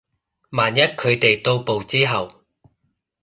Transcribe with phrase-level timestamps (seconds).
[0.49, 2.43] 萬一佢哋到埗之後